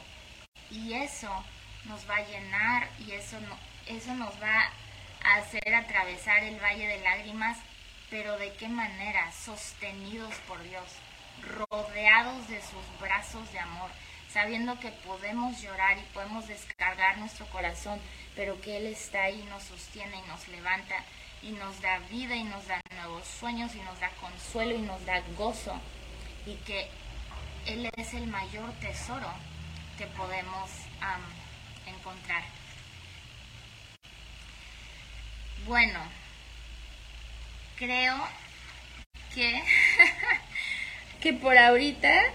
[0.70, 1.44] Y eso
[1.86, 3.38] nos va a llenar y eso,
[3.86, 4.70] eso nos va
[5.24, 7.58] a hacer atravesar el valle de lágrimas,
[8.08, 10.84] pero de qué manera, sostenidos por Dios,
[11.42, 13.90] rodeados de sus brazos de amor
[14.32, 18.00] sabiendo que podemos llorar y podemos descargar nuestro corazón,
[18.36, 21.04] pero que Él está ahí, nos sostiene y nos levanta
[21.42, 25.04] y nos da vida y nos da nuevos sueños y nos da consuelo y nos
[25.04, 25.80] da gozo
[26.46, 26.88] y que
[27.66, 29.32] Él es el mayor tesoro
[29.98, 30.70] que podemos
[31.86, 32.44] encontrar.
[35.66, 36.00] Bueno,
[37.76, 38.16] creo
[39.34, 39.62] que,
[41.20, 42.32] que por ahorita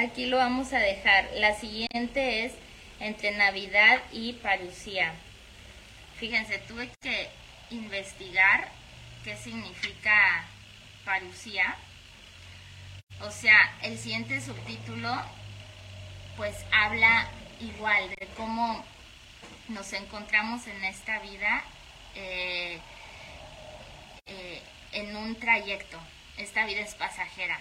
[0.00, 1.28] aquí lo vamos a dejar.
[1.34, 2.52] La siguiente es
[3.00, 5.12] entre Navidad y Parucía.
[6.18, 7.28] Fíjense, tuve que
[7.70, 8.68] investigar
[9.24, 10.44] qué significa
[11.04, 11.76] parucía.
[13.22, 15.14] O sea, el siguiente subtítulo
[16.36, 17.28] pues habla
[17.60, 18.82] igual de cómo
[19.68, 21.62] nos encontramos en esta vida
[22.14, 22.78] eh,
[24.26, 24.62] eh,
[24.92, 25.98] en un trayecto.
[26.38, 27.60] Esta vida es pasajera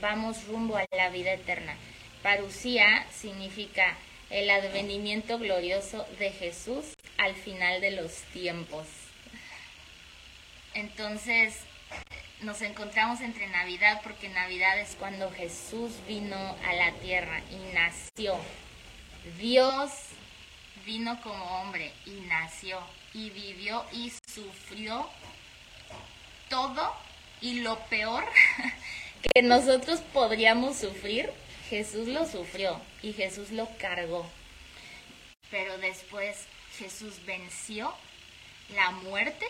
[0.00, 1.76] vamos rumbo a la vida eterna.
[2.22, 3.96] Parucía significa
[4.30, 6.84] el advenimiento glorioso de Jesús
[7.16, 8.86] al final de los tiempos.
[10.74, 11.56] Entonces,
[12.42, 18.36] nos encontramos entre Navidad porque Navidad es cuando Jesús vino a la tierra y nació.
[19.38, 19.90] Dios
[20.86, 22.80] vino como hombre y nació
[23.12, 25.08] y vivió y sufrió
[26.48, 26.94] todo
[27.40, 28.24] y lo peor
[29.22, 31.30] que nosotros podríamos sufrir,
[31.68, 34.28] Jesús lo sufrió y Jesús lo cargó.
[35.50, 36.46] Pero después
[36.78, 37.94] Jesús venció
[38.74, 39.46] la muerte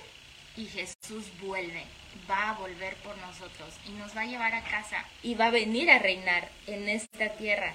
[0.57, 1.85] y Jesús vuelve,
[2.29, 5.51] va a volver por nosotros y nos va a llevar a casa y va a
[5.51, 7.75] venir a reinar en esta tierra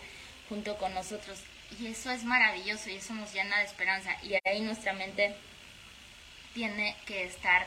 [0.49, 1.39] junto con nosotros.
[1.79, 5.35] Y eso es maravilloso y eso nos llena de esperanza y ahí nuestra mente
[6.53, 7.65] tiene que estar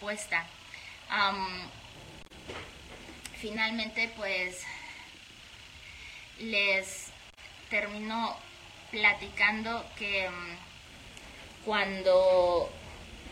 [0.00, 0.46] puesta.
[3.40, 4.64] Finalmente pues
[6.40, 7.06] les
[7.70, 8.36] termino
[8.90, 12.70] platicando que mm, cuando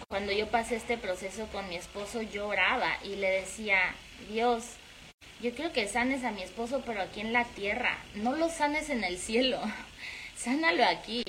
[0.08, 3.80] cuando yo pasé este proceso con mi esposo, yo oraba y le decía,
[4.30, 4.64] Dios,
[5.40, 8.88] yo quiero que sanes a mi esposo, pero aquí en la tierra, no lo sanes
[8.88, 9.60] en el cielo,
[10.36, 11.24] sánalo aquí.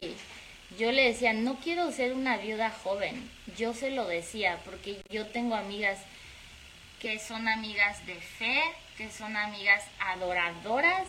[0.78, 5.26] Yo le decía, no quiero ser una viuda joven, yo se lo decía, porque yo
[5.26, 5.98] tengo amigas
[7.00, 8.62] que son amigas de fe,
[8.98, 11.08] que son amigas adoradoras,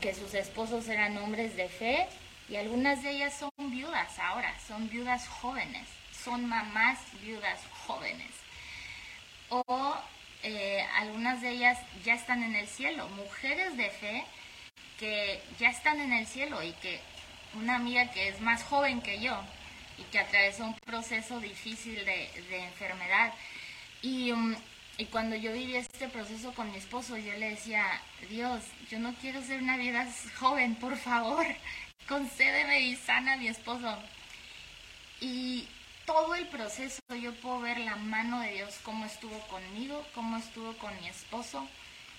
[0.00, 2.06] que sus esposos eran hombres de fe,
[2.48, 5.88] y algunas de ellas son viudas ahora, son viudas jóvenes
[6.28, 8.30] son mamás viudas jóvenes.
[9.48, 9.96] O
[10.42, 14.24] eh, algunas de ellas ya están en el cielo, mujeres de fe
[14.98, 17.00] que ya están en el cielo y que
[17.54, 19.40] una amiga que es más joven que yo
[19.96, 23.32] y que atravesó un proceso difícil de, enfermedad.
[24.02, 24.54] Y, um,
[24.96, 27.84] y cuando yo viví este proceso con mi esposo, yo le decía,
[28.28, 30.06] Dios, yo no quiero ser una vida
[30.38, 31.46] joven, por favor,
[32.08, 33.98] concédeme y sana a mi esposo.
[35.20, 35.68] Y
[36.06, 40.72] todo el proceso yo puedo ver la mano de Dios, cómo estuvo conmigo, cómo estuvo
[40.78, 41.68] con mi esposo.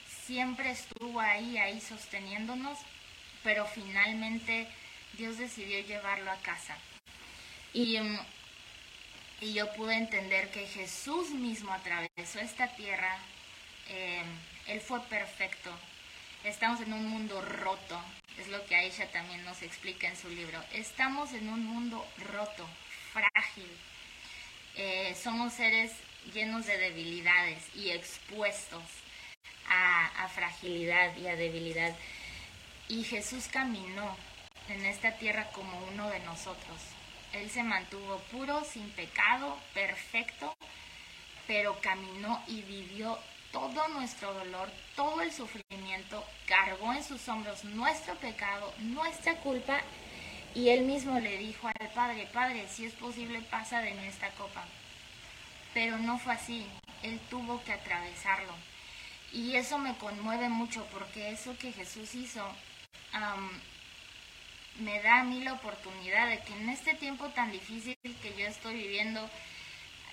[0.08, 2.78] Siempre estuvo ahí, ahí sosteniéndonos,
[3.44, 4.68] pero finalmente
[5.18, 6.78] Dios decidió llevarlo a casa.
[7.74, 8.20] Y, mm,
[9.42, 13.18] y yo pude entender que Jesús mismo atravesó esta tierra.
[13.88, 14.28] Em,
[14.68, 15.72] él fue perfecto.
[16.44, 18.02] Estamos en un mundo roto,
[18.38, 20.64] es lo que Aisha también nos explica en su libro.
[20.74, 22.68] Estamos en un mundo roto,
[23.12, 23.70] frágil.
[24.76, 25.92] Eh, somos seres
[26.34, 28.84] llenos de debilidades y expuestos
[29.70, 31.96] a, fragilidad y a debilidad.
[32.88, 34.16] Y Jesús caminó
[34.68, 36.80] en esta tierra como uno de nosotros.
[37.34, 40.56] Él se mantuvo puro, sin pecado, perfecto,
[41.48, 43.18] pero caminó y vivió
[43.52, 49.82] todo nuestro dolor, todo el sufrimiento, cargó en sus hombros nuestro pecado, nuestra culpa
[50.56, 54.30] y él mismo le dijo al Padre, Padre, si es posible, pasa de mí esta
[54.32, 54.66] copa.
[55.74, 56.66] Pero no fue así,
[57.04, 58.54] él tuvo que atravesarlo.
[59.32, 62.44] Y eso me conmueve mucho porque eso que Jesús hizo
[64.80, 68.48] me da a mí la oportunidad de que en este tiempo tan difícil que yo
[68.48, 69.30] estoy viviendo,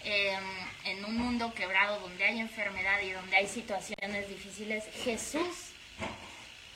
[0.05, 0.45] em,
[0.85, 5.73] en un mundo quebrado donde hay enfermedad y donde hay situaciones difíciles, Jesús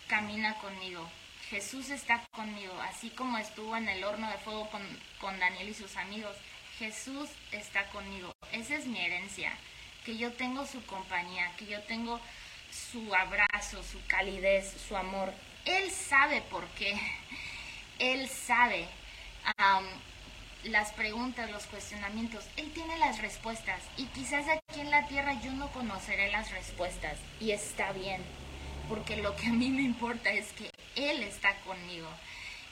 [0.09, 1.09] camina conmigo,
[1.51, 5.97] Jesús está conmigo, así como estuvo en el horno de fuego con, Daniel y sus
[5.97, 6.37] amigos.
[6.79, 8.33] Jesús está conmigo.
[8.53, 9.53] Esa es mi herencia,
[10.05, 12.21] que yo tengo su compañía, que yo tengo
[12.71, 15.35] su abrazo, su calidez, su amor.
[15.65, 16.99] Él sabe por qué.
[18.01, 18.87] Él sabe
[20.65, 22.45] las preguntas, los cuestionamientos.
[22.57, 23.81] Él tiene las respuestas.
[23.97, 27.17] Y quizás aquí en la tierra yo no conoceré las respuestas.
[27.39, 28.21] Y está bien.
[28.89, 32.09] Porque lo que a mí me importa es que él está conmigo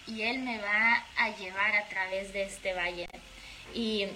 [0.09, 3.09] y Él me va a llevar a través de este valle.
[3.75, 4.07] Y,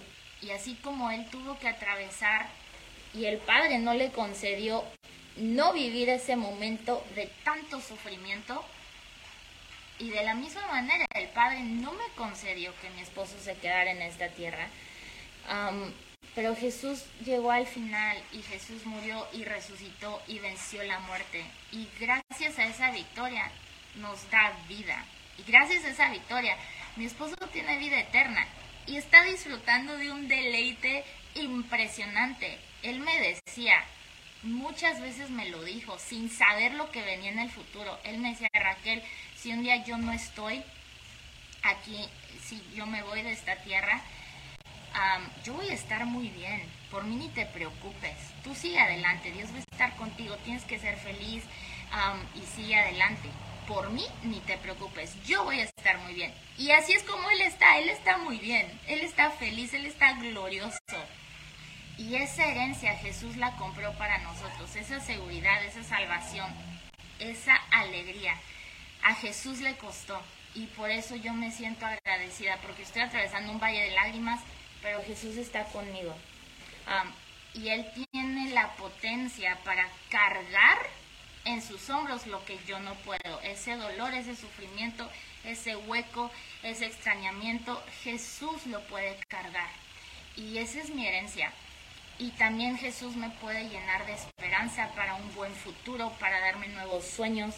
[0.54, 2.48] así como Él tuvo que atravesar
[3.14, 4.84] y el Padre no le concedió
[5.36, 8.64] no vivir ese momento de tanto sufrimiento,
[10.02, 13.92] y de la misma manera el Padre no me concedió que mi esposo se quedara
[13.92, 14.68] en esta tierra.
[16.34, 21.44] pero Jesús llegó al final y Jesús murió y resucitó y venció la muerte.
[21.70, 23.48] Y gracias a esa victoria
[23.96, 25.04] nos da vida.
[25.38, 26.56] Y gracias a esa victoria,
[26.96, 28.44] mi esposo tiene vida eterna
[28.86, 32.58] y está disfrutando de un deleite impresionante.
[32.82, 33.84] Él me decía,
[34.42, 37.98] muchas veces me lo dijo, sin saber lo que venía en el futuro.
[38.04, 39.02] Él me decía, Raquel,
[39.42, 40.62] si un día yo no estoy
[41.64, 42.08] aquí,
[42.40, 44.00] si yo me voy de esta tierra,
[45.42, 46.62] yo voy a estar muy bien.
[46.92, 48.16] Por mí ni te preocupes.
[48.44, 49.32] Tú sigue adelante.
[49.32, 50.36] Dios va a estar contigo.
[50.44, 51.42] Tienes que ser feliz
[52.36, 53.28] y sigue adelante
[53.66, 56.34] por mí ni te preocupes, yo voy a estar muy bien.
[56.58, 60.14] Y así es como Él está, Él está muy bien, Él está feliz, Él está
[60.14, 60.78] glorioso.
[61.96, 66.52] Y esa herencia Jesús la compró para nosotros, esa seguridad, esa salvación,
[67.18, 68.34] esa alegría.
[69.02, 70.20] A Jesús le costó,
[70.54, 74.40] y por eso yo me siento agradecida, porque estoy atravesando un valle de lágrimas,
[74.80, 76.16] pero Jesús está conmigo.
[77.54, 80.78] y Él tiene la potencia para cargar
[81.44, 83.40] en sus hombros lo que yo no puedo.
[83.42, 85.08] Ese dolor, ese sufrimiento,
[85.44, 86.30] ese hueco,
[86.62, 89.68] ese extrañamiento, Jesús lo puede cargar.
[90.36, 91.52] Y esa es mi herencia.
[92.18, 97.04] Y también Jesús me puede llenar de esperanza para un buen futuro, para darme nuevos
[97.04, 97.54] sueños,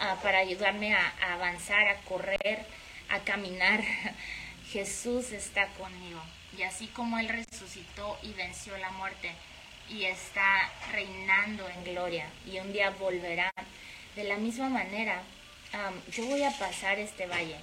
[0.00, 2.66] ah, para ayudarme a, avanzar, a correr,
[3.08, 3.80] a caminar.
[4.72, 6.20] Jesús está conmigo.
[6.56, 9.30] Y así como Él resucitó y venció la muerte,
[9.90, 13.50] y está reinando en gloria y un día volverá.
[14.14, 15.22] De la misma manera,
[16.12, 17.56] yo voy a pasar este valle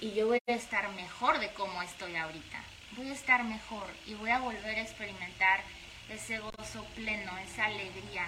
[0.00, 2.62] y yo voy a estar mejor de como estoy ahorita.
[2.92, 5.60] Voy a estar mejor y voy a volver a experimentar
[6.08, 8.26] ese gozo pleno, esa alegría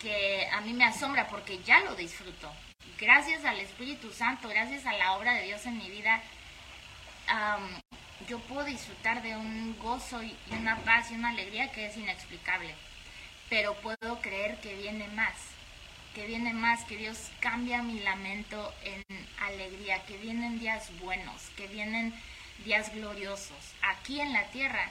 [0.00, 2.52] que a mí me asombra porque ya lo disfruto.
[2.98, 6.22] Gracias al Espíritu Santo, gracias a la obra de Dios en mi vida,
[8.28, 12.74] yo puedo disfrutar de un gozo y una paz y una alegría que es inexplicable.
[13.48, 15.34] Pero puedo creer que viene más,
[16.14, 19.02] que viene más, que Dios cambia mi lamento en
[19.40, 22.14] alegría, que vienen días buenos, que vienen
[22.64, 24.90] días gloriosos aquí en la tierra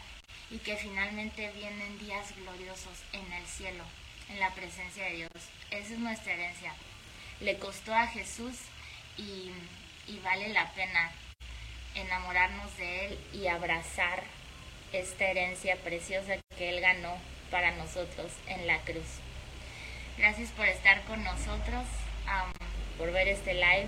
[0.53, 3.83] y que finalmente vienen días gloriosos en el cielo,
[4.29, 5.31] en la presencia de Dios.
[5.71, 6.75] Esa es nuestra herencia.
[7.39, 8.53] Le costó a Jesús
[9.17, 9.51] y,
[10.07, 11.11] y vale la pena
[11.95, 14.23] enamorarnos de Él y abrazar
[14.91, 17.17] esta herencia preciosa que Él ganó
[17.49, 19.21] para nosotros en la cruz.
[20.19, 21.83] Gracias por estar con nosotros,
[22.99, 23.87] por ver este live.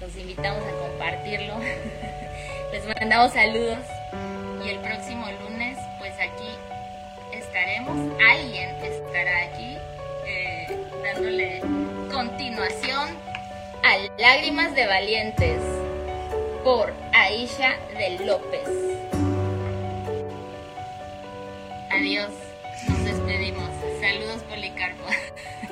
[0.00, 1.58] Los invitamos a compartirlo.
[2.72, 3.86] Les mandamos saludos
[4.66, 6.50] y el próximo lunes pues aquí
[7.32, 7.96] estaremos.
[8.28, 9.78] Alguien estará aquí
[10.26, 10.66] eh,
[11.04, 11.60] dándole
[12.12, 13.10] continuación
[13.84, 15.60] a Lágrimas de Valientes
[16.64, 18.68] por Aisha de López.
[21.90, 22.30] Adiós,
[22.88, 23.70] nos despedimos.
[24.00, 25.04] Saludos Policarpo.